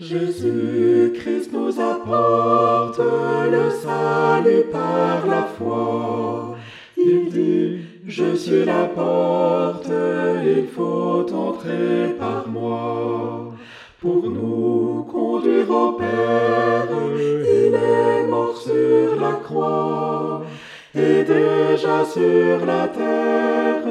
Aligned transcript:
Jésus-Christ 0.00 1.50
nous 1.52 1.80
apporte 1.80 3.00
le 3.00 3.68
salut 3.70 4.62
par 4.70 5.26
la 5.26 5.42
foi. 5.42 6.54
Il 6.96 7.28
dit, 7.28 7.80
je 8.06 8.36
suis 8.36 8.64
la 8.64 8.84
porte, 8.84 9.90
il 10.46 10.68
faut 10.68 11.26
entrer 11.34 12.14
par 12.16 12.46
moi. 12.46 13.52
Pour 14.00 14.30
nous 14.30 15.04
conduire 15.10 15.68
au 15.68 15.92
Père, 15.94 16.86
il 17.16 17.74
est 17.74 18.28
mort 18.28 18.56
sur 18.56 19.20
la 19.20 19.32
croix. 19.32 20.44
Et 20.94 21.24
déjà 21.24 22.04
sur 22.04 22.64
la 22.64 22.86
terre, 22.86 23.82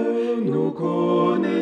nous 0.41 0.71
connaissons 0.71 1.56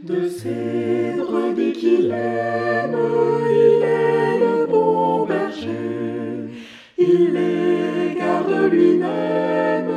De 0.00 0.28
ces 0.28 1.16
brebis 1.18 1.72
qu'il 1.72 2.12
aime, 2.12 2.96
il 3.50 3.82
est 3.82 4.38
le 4.38 4.66
bon 4.66 5.26
berger. 5.26 6.52
Il 6.96 7.32
les 7.32 8.14
garde 8.16 8.70
lui-même 8.70 9.90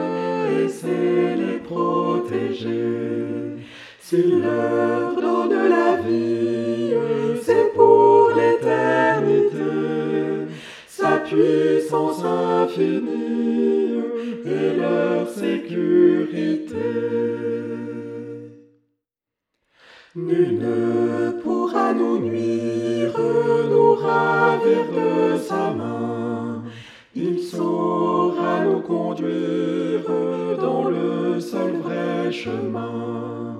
et 0.49 0.67
sait 0.67 1.35
les 1.37 1.59
protéger. 1.59 3.59
S'il 3.99 4.41
leur 4.41 5.21
donne 5.21 5.69
la 5.69 5.97
vie, 6.01 6.95
c'est 7.43 7.71
pour 7.75 8.31
l'éternité. 8.35 9.59
Sa 10.87 11.17
puissance 11.17 12.23
infinie 12.23 14.01
et 14.45 14.79
leur 14.79 15.29
sécurité. 15.29 16.00
Nul 20.13 20.59
ne 20.59 21.31
pourra 21.41 21.93
nous 21.93 22.19
nuire, 22.19 23.17
nous 23.69 23.93
ravir 23.93 24.83
de 24.91 25.37
sa 25.37 25.71
main. 25.71 26.63
Il 27.15 27.39
saura 27.39 28.65
nous 28.65 28.81
conduire 28.81 30.11
dans 30.59 30.83
le 30.89 31.39
seul 31.39 31.77
vrai 31.77 32.29
chemin. 32.29 33.59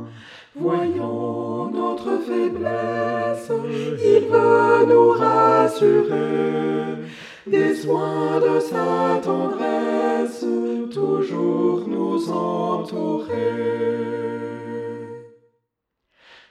Voyant 0.54 1.72
notre 1.74 2.20
faiblesse, 2.28 3.50
il 4.04 4.28
veut 4.28 4.86
nous 4.94 5.12
rassurer. 5.12 6.98
Des 7.48 7.74
soins 7.76 8.42
de 8.42 8.60
sa 8.60 9.22
tendresse, 9.24 10.46
toujours 10.92 11.88
nous 11.88 12.30
entourer. 12.30 13.71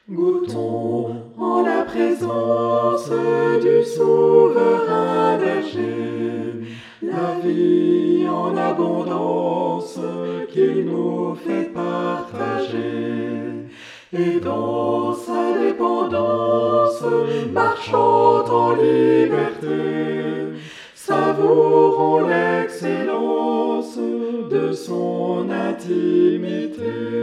Goûtons 0.09 1.15
en 1.39 1.63
la 1.63 1.83
présence 1.85 3.11
du 3.63 3.85
souverain 3.85 5.39
berger, 5.39 6.55
la 7.03 7.39
vie 7.45 8.27
en 8.29 8.57
abondance 8.57 9.99
qu'il 10.53 10.87
nous 10.87 11.37
fait 11.37 11.71
partager. 11.73 13.69
Et 14.13 14.41
dans 14.41 15.15
sa 15.15 15.53
dépendance, 15.53 17.05
marchant 17.53 18.45
en 18.47 18.73
liberté, 18.73 20.59
savourons 20.95 22.27
l'excellence 22.27 23.97
de 23.97 24.73
son 24.73 25.49
intimité. 25.51 27.20